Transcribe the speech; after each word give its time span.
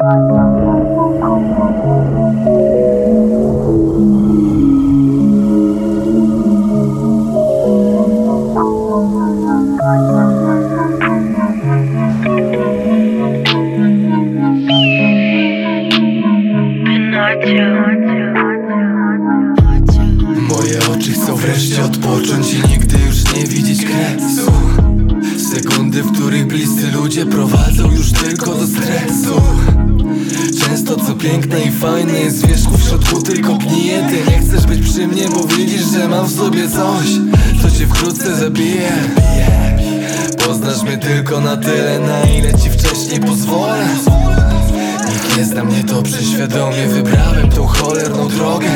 Moje 0.00 0.10
oczy 20.92 21.12
chcą 21.12 21.36
wreszcie 21.36 21.84
odpocząć 21.84 22.54
i 22.54 22.68
nigdy 22.68 22.96
już 23.06 23.34
nie 23.36 23.44
widzieć 23.44 23.84
kresu 23.86 24.52
Sekundy, 25.94 26.12
w 26.12 26.18
których 26.18 26.46
bliscy 26.46 26.90
ludzie 26.90 27.26
prowadzą 27.26 27.90
już 27.90 28.12
tylko 28.12 28.54
do 28.54 28.66
stresu. 28.66 29.42
Często 30.60 30.96
co 30.96 31.14
piękne 31.14 31.60
i 31.60 31.70
fajne 31.70 32.20
jest 32.20 32.46
wierzchu 32.46 32.78
w 32.78 32.82
środku 32.82 33.22
tylko 33.22 33.54
gnije 33.54 34.06
Ty 34.08 34.30
nie 34.30 34.38
chcesz 34.38 34.66
być 34.66 34.90
przy 34.90 35.06
mnie, 35.06 35.28
bo 35.28 35.44
widzisz, 35.56 35.82
że 35.92 36.08
mam 36.08 36.26
w 36.26 36.36
sobie 36.36 36.68
coś 36.68 37.06
Co 37.62 37.70
cię 37.78 37.86
wkrótce 37.86 38.36
zabije. 38.36 38.92
Poznasz 40.46 40.82
mnie 40.82 40.98
tylko 40.98 41.40
na 41.40 41.56
tyle, 41.56 41.98
na 41.98 42.22
ile 42.24 42.54
ci 42.54 42.70
wcześniej 42.70 43.20
pozwolę. 43.20 43.86
Nikt 45.12 45.36
nie 45.38 45.44
zna 45.44 45.64
mnie 45.64 45.84
dobrze, 45.84 46.22
świadomie 46.22 46.86
wybrałem 46.86 47.50
tą 47.50 47.66
cholerną 47.66 48.28
drogę. 48.28 48.70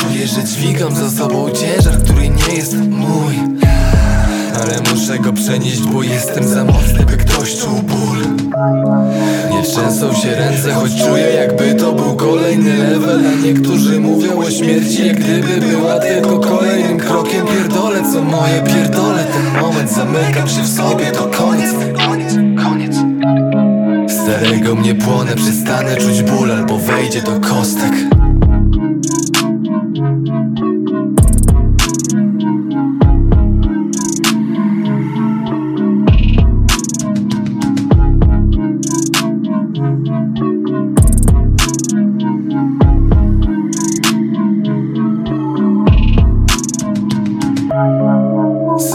Czuję, 0.00 0.26
że 0.26 0.44
dźwigam 0.44 0.96
za 0.96 1.10
sobą 1.10 1.50
ciężar, 1.50 2.02
który 2.02 2.28
nie 2.28 2.54
jest 2.54 2.74
mój 2.74 3.59
Ale 4.54 4.90
muszę 4.90 5.18
go 5.18 5.32
przenieść, 5.32 5.80
bo 5.82 6.02
jestem 6.02 6.48
za 6.48 6.64
mocny, 6.64 7.06
by 7.06 7.16
ktoś 7.16 7.56
czuł 7.56 7.82
ból. 7.82 8.18
Nie 9.50 9.62
trzęsą 9.62 10.14
się 10.14 10.34
ręce, 10.34 10.74
choć 10.74 11.04
czuję 11.04 11.26
jakby 11.26 11.74
to 11.74 11.92
był 11.92 12.16
kolejny 12.16 12.78
level. 12.78 13.20
A 13.26 13.46
niektórzy 13.46 14.00
mówią 14.00 14.38
o 14.38 14.50
śmierci, 14.50 15.06
jak 15.06 15.20
gdyby 15.20 15.66
była 15.66 15.98
tylko 15.98 16.38
kolejnym 16.38 16.98
krokiem. 16.98 17.46
Pierdolę 17.46 18.02
co 18.12 18.22
moje, 18.22 18.62
pierdolę 18.62 19.24
ten 19.24 19.62
moment 19.62 19.90
Zamykam 19.90 20.48
się 20.48 20.62
w 20.62 20.68
sobie, 20.68 21.06
to 21.12 21.24
koniec, 21.24 21.70
koniec, 22.06 22.34
koniec 22.64 22.96
Starego 24.12 24.74
mnie 24.74 24.94
płonę, 24.94 25.36
przestanę 25.36 25.96
czuć 25.96 26.22
ból 26.22 26.52
albo 26.52 26.78
wejdzie 26.78 27.22
do 27.22 27.40
kostek 27.40 27.92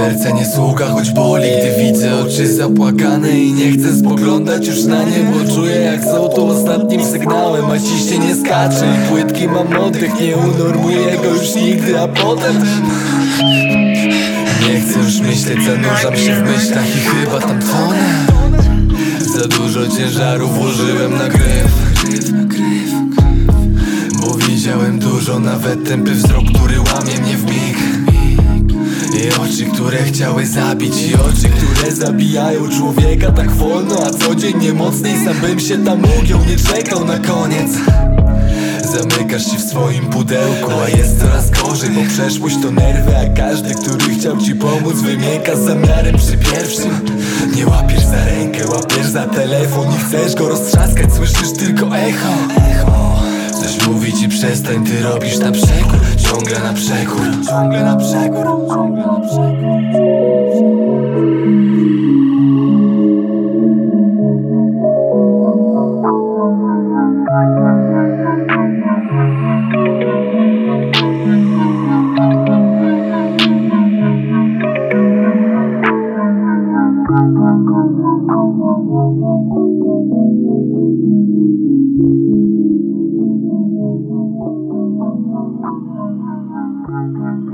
Serce 0.00 0.32
nie 0.32 0.46
słucha, 0.46 0.86
choć 0.86 1.10
boli 1.10 1.44
Gdy 1.44 1.84
widzę 1.84 2.18
oczy 2.18 2.54
zapłakane 2.54 3.30
I 3.40 3.52
nie 3.52 3.72
chcę 3.72 3.96
spoglądać 3.96 4.66
już 4.66 4.84
na 4.84 5.02
nie 5.02 5.18
Bo 5.18 5.54
czuję 5.54 5.76
jak 5.76 6.04
są 6.04 6.28
tu 6.28 6.46
ostatnim 6.46 7.04
sygnałem 7.04 7.70
A 7.70 7.78
ciście 7.78 8.18
nie 8.18 8.34
skacze. 8.34 8.96
I 8.96 9.08
płytki 9.08 9.48
mam 9.48 9.80
oddech 9.80 10.20
Nie 10.20 10.36
unormuję 10.36 11.16
go 11.22 11.34
już 11.34 11.54
nigdy 11.54 12.00
A 12.00 12.08
potem 12.08 12.56
Nie 14.68 14.80
chcę 14.80 14.98
już 14.98 15.20
myśleć 15.20 15.58
Zanurzam 15.64 16.16
się 16.16 16.34
w 16.34 16.42
myślach 16.42 16.96
I 16.96 17.00
chyba 17.00 17.40
tam 17.40 17.60
tonę. 17.60 18.26
Za 19.20 19.48
dużo 19.48 19.88
ciężaru 19.88 20.48
włożyłem 20.48 21.18
na 21.18 21.28
gryf 21.28 21.72
Bo 24.20 24.34
widziałem 24.34 24.98
dużo 24.98 25.38
Nawet 25.38 25.88
tępy 25.88 26.10
wzrok, 26.10 26.44
który 26.54 26.80
łamie 26.80 27.20
mnie 27.20 27.36
które 29.90 30.04
chciały 30.04 30.46
zabić. 30.46 31.02
I 31.02 31.14
oczy, 31.14 31.48
które 31.48 31.92
zabijają 31.92 32.68
człowieka 32.68 33.32
tak 33.32 33.50
wolno 33.50 33.96
A 34.06 34.10
codziennie 34.10 34.72
mocniej 34.72 35.24
sam 35.24 35.40
bym 35.40 35.60
się 35.60 35.84
tam 35.84 36.02
ugiął 36.20 36.40
Nie 36.48 36.56
czekał 36.56 37.04
na 37.04 37.18
koniec. 37.18 37.70
Zamykasz 38.92 39.50
się 39.50 39.56
w 39.56 39.60
swoim 39.60 40.06
pudełku 40.06 40.70
A 40.84 40.88
jest 40.88 41.20
coraz 41.20 41.50
gorzej, 41.50 41.90
bo 41.90 42.00
przeszłość 42.10 42.56
to 42.62 42.70
nerwy 42.70 43.16
A 43.16 43.36
każdy, 43.36 43.74
który 43.74 44.14
chciał 44.14 44.38
ci 44.38 44.54
pomóc 44.54 44.94
Wymięka 44.94 45.56
z 45.56 45.60
zamiarem 45.60 46.16
przy 46.16 46.36
pierwszym. 46.36 47.00
Nie 47.56 47.66
łapiesz 47.66 48.04
za 48.04 48.24
rękę, 48.24 48.68
łapiesz 48.68 49.06
za 49.06 49.26
telefon 49.26 49.86
I 49.94 49.98
chcesz 49.98 50.34
go 50.34 50.48
roztrzaskać, 50.48 51.14
słyszysz 51.14 51.52
tylko 51.58 51.96
echo. 51.96 52.34
Coś 53.62 53.86
mówi 53.86 54.12
ci 54.12 54.28
przestań, 54.28 54.84
ty 54.84 55.02
robisz 55.02 55.38
na 55.38 55.52
przekór 55.52 56.00
Ciągle 56.16 56.60
na 56.60 56.72
przekór 56.72 57.46
Ciągle 57.48 57.84
na 57.84 57.96
przekór 57.96 58.46
Thank 78.00 78.30
you. 87.18 87.49